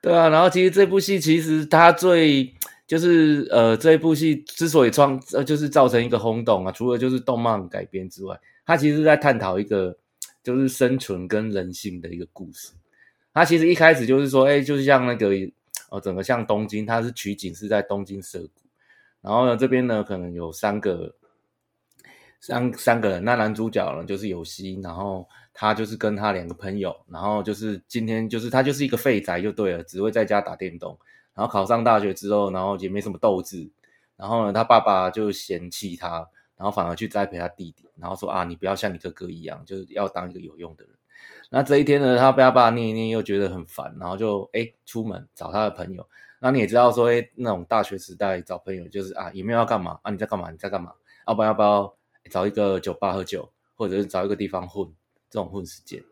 [0.00, 2.54] 对啊，然后其实这部戏其实它最
[2.86, 9.96] 就是呃，这部戏之所以创呃就是造成一个轰动啊，除了就是动漫改编之外，它其实是在探讨一个
[10.42, 12.72] 就是生存跟人性的一个故事。
[13.32, 15.30] 它其实一开始就是说，哎，就是像那个。
[15.92, 18.60] 哦，整个像东京，它是取景是在东京涩谷，
[19.22, 21.12] 然后呢，这边呢可能有三个
[22.38, 30.98] 三三个人，那男主角呢就是有希，然后他就是跟他两个朋友，然后就是今天就是他就是一个废宅就对了，只会在家打电动，
[31.34, 33.70] 然后考上大学之后，然后也没什么斗志，
[34.16, 40.94] 然后呢他爸爸就嫌弃他，然后反而去栽培他弟弟，然后说啊，你不要像你哥哥一样，就是要当一个有用的人。
[41.50, 46.06] 那这一天呢，他被他爸念一念，又觉得很烦，然后就哎出门找他的朋友。
[46.38, 50.50] 那你也知道说，哎那种大学时代找朋友就是啊，也没有要干嘛啊，你在干嘛？
[50.50, 50.92] 你在干嘛？
[51.26, 51.94] 要不要不要
[52.30, 54.88] 找一个酒吧喝酒，或者是找一个地方混
[55.30, 56.02] 这种混时间？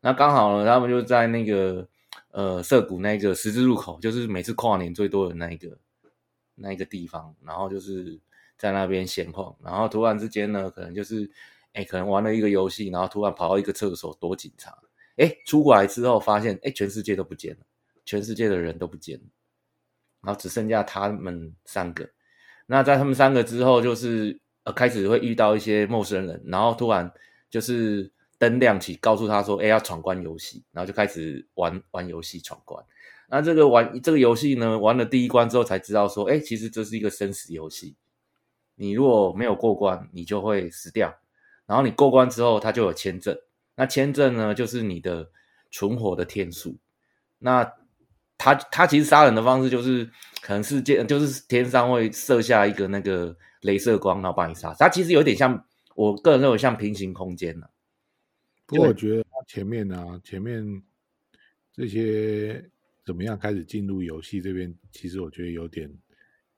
[0.00, 1.86] 那刚好呢，他们就在那个
[2.30, 5.76] 呃涩谷那个十字路口，就是每次跨年最多的那一个
[6.54, 8.18] 那一个地方，然后就是
[8.56, 11.28] 在那边闲逛，然后突然之间呢，可能就是
[11.72, 14.78] 哎可能玩了一个游戏，然后突然跑到一个厕所躲警察。
[15.16, 17.66] 哎，出过来之后发现，哎，全世界都不见了，
[18.04, 19.24] 全世界的人都不见了，
[20.22, 22.08] 然后只剩下他们三个。
[22.66, 27.12] 那在他们三个之后，就是呃开始会遇到一些陌生人，然后突然
[27.50, 32.84] 就是灯亮起，告诉他说，哎，要闯关游戏，然后就开始玩玩游戏闯关。
[33.28, 37.96] 那这个玩这个游戏呢，玩了第一关之后才知道说，哎，其实这是一个生死游戏。
[38.76, 41.14] 你如果没有过关，你就会死掉。
[41.66, 43.36] 然后你过关之后，他就有签证。
[43.74, 45.28] 那签证呢，就是你的
[45.70, 46.78] 存活的天数。
[47.40, 47.70] 那
[48.38, 50.08] 他他其实杀人的方式就是，
[50.40, 54.72] 可能是天就是天上会射下一个那个镭射光，然后把你杀。
[54.78, 57.66] 他其实有点像，我个人认为像平行空间呢、
[58.68, 60.62] 不过我觉得前面呢、啊，前面
[61.72, 62.62] 这些
[63.04, 65.90] 怎么样开始进入游戏这边，其实我觉得有点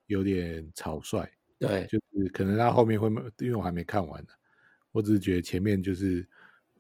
[0.07, 1.25] 有点草率。
[1.57, 4.29] 对，就是可能他后面会，因为我还没看完呢，
[4.91, 6.27] 我只是觉得前面就是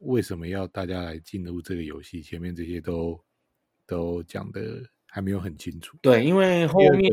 [0.00, 3.22] 为什么要大家来进入这个游戏，前面这些都
[3.86, 5.96] 都讲的还没有很清楚。
[6.02, 7.08] 对，因为后面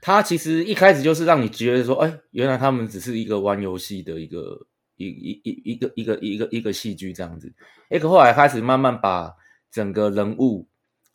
[0.00, 7.52] 他其实一开始就是让你觉得说，哎，原来他们只是一个玩游戏的一个一一一一个一个一个一个戏剧这样子，
[7.88, 9.34] 哎，可后来开始慢慢把
[9.70, 10.66] 整个人物。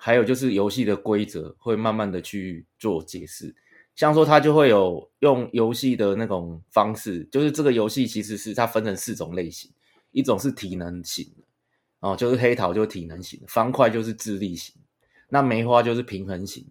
[0.04, 3.56] 还有就是游戏的规则会慢慢的去做解释，
[3.94, 9.70] 像说他就会有用游戏的那种方式，就是这个游戏其实是它分成四种类型，
[10.10, 11.44] 一种是体能型的，
[12.00, 14.74] 哦，就是黑桃就是体能型，方块就是智力型，
[15.30, 16.66] 那梅花就是平衡型，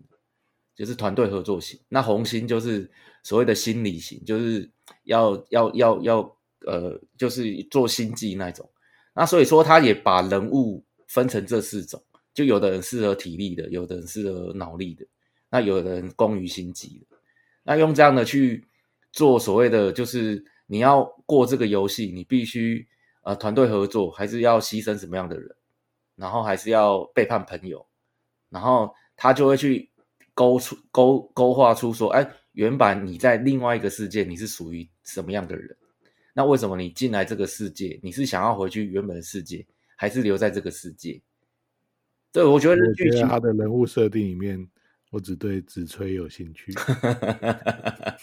[0.75, 2.90] 就是团队合作型，那红心就是
[3.23, 4.68] 所谓的心理型，就是
[5.05, 8.68] 要要要要呃，就是做心计那种，
[9.14, 12.03] 那所以说他也把人物分成这四种。
[12.33, 15.05] 就有的人适合体力的，有的人适合脑力的，
[15.51, 17.16] 那有的人攻于心计的。
[17.64, 18.64] 那用这样的去
[19.12, 22.87] 做所谓的，就是你要过这个游戏，你必须
[23.23, 25.55] 呃团队合作，还是要牺牲什么样的人，
[26.14, 27.85] 然后还是要背叛朋友，
[28.49, 29.90] 然后他就会去
[30.33, 35.77] 勾出勾勾画出说，哎，原版你在另外一个世界，你是属于什么样的人？
[36.40, 39.62] 那为什么你进来这个世界，你是想要回去原本的世界，
[39.94, 41.20] 还是留在这个世界？
[42.33, 43.29] 对，我觉得是剧情。
[43.29, 44.66] 他的人物设定里面，
[45.11, 46.72] 我只对子吹有兴趣。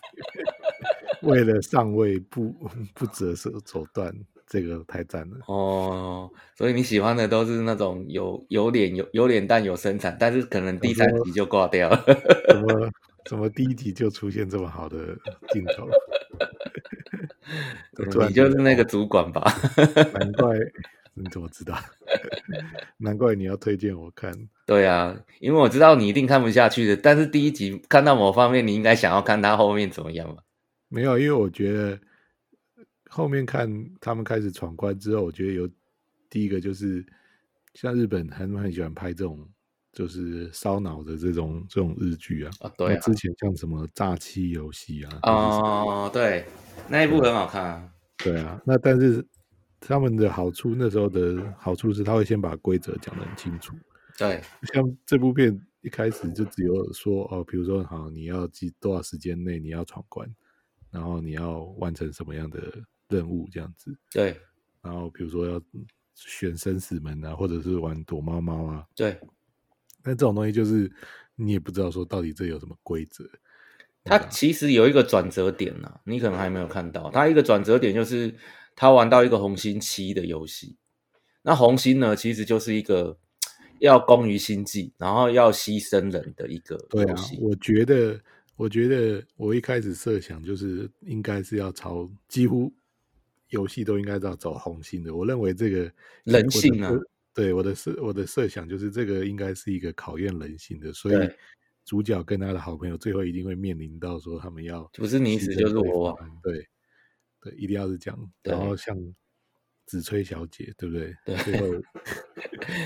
[1.21, 2.49] 为了上位不
[2.95, 4.11] 不择手手段，
[4.47, 5.37] 这个太赞了。
[5.45, 6.27] 哦，
[6.57, 12.03] 所以你喜欢的都是那种有有脸有有脸蛋有身材，但是可能第三集就挂掉了。
[12.49, 12.91] 怎么
[13.29, 15.15] 怎么第一集就出现这么好的
[15.49, 15.87] 镜头？
[18.27, 19.43] 你就是那个主管吧？
[20.19, 20.57] 难怪。
[21.19, 21.75] 你怎么知道？
[22.97, 24.31] 难怪你要推荐我看。
[24.67, 26.95] 对啊，因为我知道你一定看不下去的。
[26.95, 30.43] 但是第一集看到某方面，你应该想要看他后面怎么样吧？
[30.89, 31.99] 没有，因为我觉得
[33.09, 33.67] 后面看
[33.99, 35.67] 他们开始闯关之后，我觉得有
[36.29, 37.03] 第一个就是
[37.73, 39.43] 像日本他们很喜欢拍这种
[39.97, 42.51] 就是烧脑的这种这种日剧啊。
[42.59, 42.99] 啊，对啊。
[42.99, 45.19] 之前像什么诈欺游戏啊。
[45.23, 46.45] 哦，对，
[46.87, 47.89] 那一部很好看啊。
[48.17, 49.25] 对啊，那但是。
[49.79, 53.75] 他们的好处，那时候的好处是，他会先把规则讲得很清楚。
[54.17, 54.41] 对，
[54.73, 60.27] 像这部片一开始就只有说哦，比如说好，你要记多少时间内你要闯关，
[60.89, 62.59] 然后你要完成什么样的
[63.07, 63.95] 任务这样子。
[64.11, 64.41] 对，
[64.81, 65.61] 然后比如说要
[66.15, 68.83] 选生死门啊，或者是玩躲猫猫啊。
[68.95, 69.15] 对，
[70.07, 70.91] 但这种东西就是
[71.35, 73.23] 你也不知道说到底这有什么规则。
[74.03, 77.11] 它其实有一个转折点呢、啊，你可能还没有看到。
[77.11, 78.33] 它一个转折点就是。
[78.79, 80.77] 他玩到一个红心七的游戏，
[81.41, 83.17] 那红心呢，其实就是一个
[83.79, 87.35] 要攻于心计，然后要牺牲人的一个游戏。
[87.35, 88.21] 对啊，我觉得，
[88.55, 92.71] 我觉得我一开始设想就是应该是要朝几乎
[93.49, 95.15] 游戏都应该要走红心的。
[95.15, 95.91] 我认为这个
[96.25, 96.93] 人性啊，
[97.37, 101.29] 对我的设我的设想就是这个应该是一个考验人性的，所以
[101.85, 106.67] 主角跟他的好朋友最后一定会面临到说他们要不是你死就是我亡，对。
[107.39, 108.19] 对，一定要是这样。
[108.41, 108.97] 然后像
[109.85, 111.13] 子吹小姐，对不对？
[111.23, 111.67] 对，最后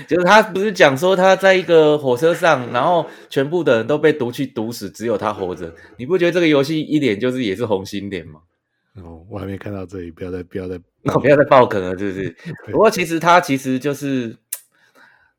[0.06, 5.74] 就是他不是讲说他在一个火车上，然后全部的人都被毒气毒死，只有他活着。
[5.96, 8.42] 你不觉得这个游戏一点就是也是红心脸吗？
[9.02, 12.36] 哦，我还没看到这里，不要再不要再不要再爆梗了，是不是？
[12.70, 14.36] 不过其实他其实就是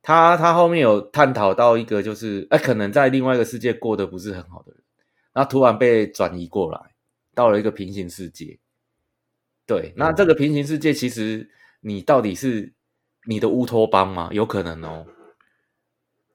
[0.03, 4.83] 他他后面有探讨到一个，就是哎，可能在另外一个世界过得不是很好的人，
[5.31, 6.79] 然后突然被转移过来，
[7.33, 8.59] 到了一个平行世界。
[9.65, 12.73] 对，那这个平行世界其实你到底是
[13.25, 14.29] 你的乌托邦吗？
[14.33, 15.05] 有可能哦，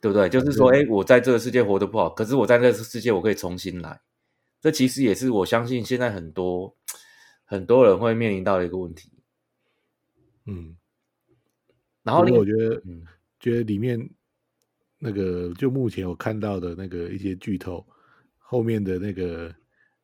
[0.00, 0.30] 对不对？
[0.30, 4.00] 就是说，哎，我在这个世界活得不好，可是我在这个世界我可以重新来。
[4.62, 6.74] 这其实也是我相信现在很多
[7.44, 9.12] 很多人会面临到的一个问题。
[10.46, 10.74] 嗯，
[12.02, 13.04] 然后我觉得，嗯，
[13.40, 14.08] 觉得里面
[14.98, 17.86] 那个就目前我看到的那个一些剧透，
[18.38, 19.54] 后面的那个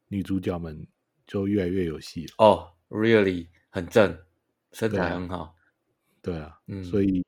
[0.08, 0.86] 女主角们
[1.26, 2.70] 就越来越有戏了哦。
[2.90, 4.16] Really 很正，
[4.72, 5.56] 身材很好，
[6.22, 7.24] 对啊，嗯，所以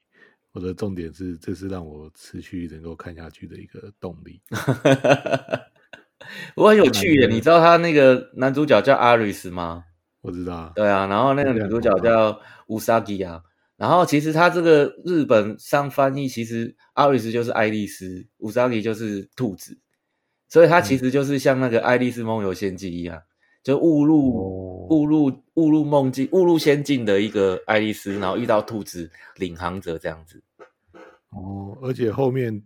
[0.53, 4.41] 我的重点是，这是让我持续能够看下去的一个动力。
[6.55, 9.85] 我很有趣耶，你知道他那个男主角叫阿瑞斯吗？
[10.21, 13.43] 我知道，对啊，然后那个女主角叫乌萨基啊，
[13.77, 19.79] 然后其实他这个日本上翻译，其实阿瑞斯就是爱丽丝，乌萨里就是兔子，
[20.49, 23.23] 所以他其实就是像那个《爱丽丝梦游仙境》一样。
[23.63, 30.41] 就误入误入误入梦境误入仙境的一个爱丽丝，然后遇到兔子领航者这样子。
[31.31, 32.63] 哦，而且后面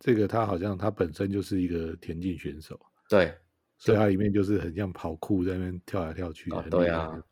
[0.00, 2.76] 这个他好像他本身就是一个田径选手。
[3.08, 3.32] 对，
[3.78, 6.50] 所以他里面就是很像跑酷在那边跳来跳去。
[6.50, 7.22] 哦，对啊，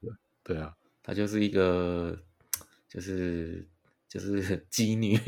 [0.44, 0.72] 对啊，
[1.02, 2.16] 他就是一个
[2.88, 3.66] 就是
[4.08, 5.18] 就是 妓女。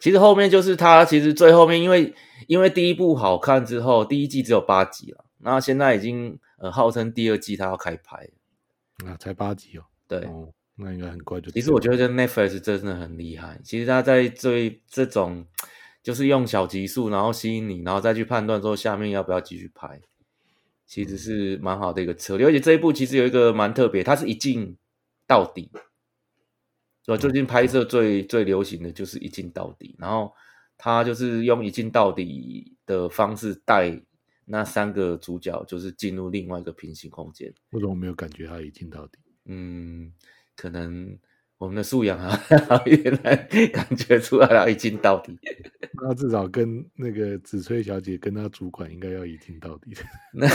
[0.00, 2.14] 其实后面就是他，其实最后面因为
[2.46, 8.28] 因为第一部好看之后，第一季只有八集了，那现在已经呃号称第二季他要开拍。
[9.06, 9.84] 啊，才八集哦。
[10.06, 10.20] 对。
[10.20, 11.50] 哦那应该很快就。
[11.50, 13.60] 其实我觉得 Netflix 真的很厉害。
[13.64, 15.44] 其实他在这这种，
[16.04, 20.00] 就是用小集数，然后吸引你，然后再去判断说下面要不要继续拍，
[20.86, 22.46] 其实是蛮好的一个策略。
[22.46, 24.76] 而且这一部其实有一个蛮特别，它是一镜
[25.26, 25.68] 到底。
[27.12, 30.32] 我最近拍摄最最流行的就是一镜到底，然后
[30.76, 34.00] 他就是用一镜到底的方式带
[34.44, 37.52] 那三个主角，就是进入另外一个平行空间。
[37.70, 39.18] 为什么没有感觉他一镜到底？
[39.46, 40.12] 嗯。
[40.60, 41.16] 可能
[41.58, 42.36] 我们的素养啊，
[42.68, 43.36] 好一点来
[43.72, 45.38] 感觉出来了，一镜到底。
[46.02, 49.94] 那至少跟那个子崔小姐跟她主管应该要一镜到底。
[50.34, 50.48] 那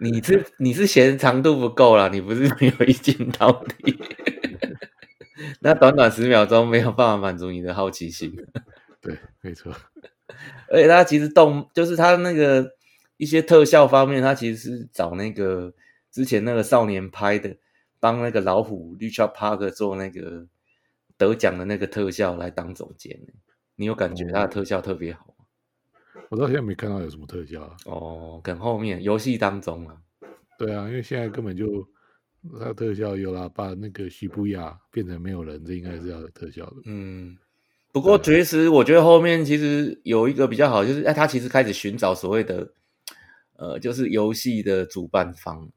[0.00, 3.98] 你是你是嫌长度不够啦，你不是没有一镜到底。
[5.60, 8.34] 那短短十秒钟没有办法满足你的好奇心。
[9.00, 9.72] 对，没错。
[10.70, 12.72] 而且他其实动就是他那个
[13.16, 15.74] 一些特效方面，他其实是找那个
[16.10, 17.56] 之前那个少年拍的。
[18.02, 20.46] 帮那个老虎 Richard Parker 做那个
[21.18, 23.14] 得奖的那个特效来当总监，
[23.76, 25.44] 你有感觉他的特效特别好吗？
[26.30, 27.76] 我到现在没看到有什么特效啊。
[27.84, 29.98] 哦，跟后面游戏当中啊。
[30.56, 31.66] 对啊，因为现在根本就
[32.58, 36.76] 他特效有啦，把那个许不亚变成没有人，这应该是要有特效的。
[36.86, 37.36] 嗯，
[37.92, 42.72] 不过其实，我觉得后面其实有一个比较好，就是哎，他其实开始寻找所谓的
[43.56, 45.70] 呃，就是游戏的主办方。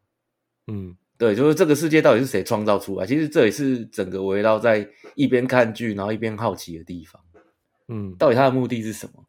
[0.68, 0.96] 嗯。
[1.16, 3.06] 对，就是这个世界到底是谁创造出来？
[3.06, 4.86] 其实这也是整个围绕在
[5.16, 7.22] 一边看剧，然后一边好奇的地方。
[7.88, 9.24] 嗯，到底他的目的是什么？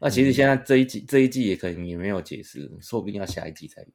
[0.00, 3.88] 那其实现在这一季、嗯、这一季也可能也没有解释，说不定要下一季才有。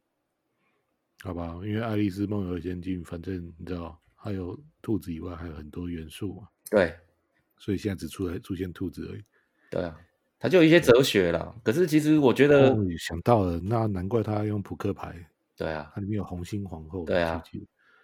[1.24, 6.48] 好吧，因为《爱丽丝梦游仙境》，反正你知道，还有兔子以外还有很多元素嘛。
[6.70, 6.98] 对，
[7.58, 9.24] 所以现在只出来出现兔子而已。
[9.70, 10.00] 对啊，
[10.40, 11.54] 它就有一些哲学啦。
[11.64, 15.14] 可是其实我觉得，哦、想到了，那难怪他用扑克牌。
[15.58, 17.04] 对啊，它里面有红心皇后。
[17.04, 17.44] 对啊，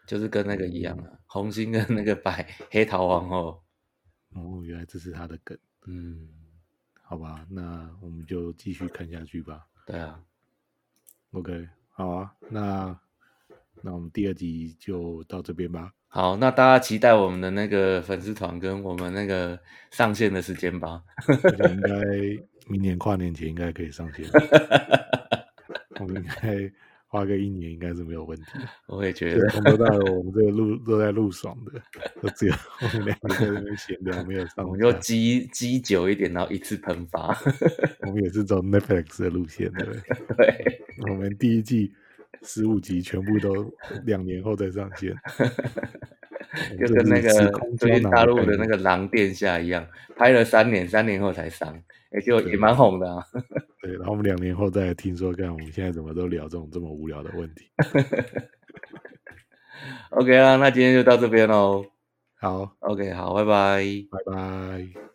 [0.05, 3.63] 就是跟那个一样啊，嗯、红心跟那个白黑桃皇后。
[4.33, 5.57] 哦，原来这是他的梗。
[5.87, 6.27] 嗯，
[7.01, 9.65] 好吧，那我们就继续看下去吧。
[9.85, 10.19] 对啊
[11.31, 12.99] ，OK，好啊，那
[13.83, 15.91] 那我们第二集就到这边吧。
[16.07, 19.59] 好，那大家期待我们的那个粉丝团跟我们那个
[19.91, 21.01] 上线的时间吧。
[21.27, 21.93] 应该
[22.67, 24.25] 明年跨年前应该可以上线。
[25.99, 26.71] 我们应该。
[27.07, 28.43] 花个一年应该是没有问题。
[28.87, 31.81] 我也觉得，从头到尾 我们这个录都在路爽的，
[32.21, 34.65] 都只有我们两个在那边闲聊，没有上。
[34.65, 37.29] 我们就积积久一点，然后一次喷发。
[38.01, 40.01] 我们也是走 Netflix 的路线，对不对？
[40.35, 40.81] 对。
[41.09, 41.93] 我们第一季
[42.45, 43.69] 十五集全部都
[44.05, 45.13] 两年后再上线，
[46.79, 49.85] 就跟那个最近大陆的那个《狼殿下》一样，
[50.15, 51.77] 拍了三年，三年后才上。
[52.11, 53.21] 也就也蛮红的啊，
[53.83, 57.69] 对，然后我们两年后再听说，看我们现在怎么都聊这种这么无聊的问题。
[60.11, 61.83] OK 啊，那今天就到这边喽。
[62.39, 65.14] 好，OK，好，拜拜，拜拜。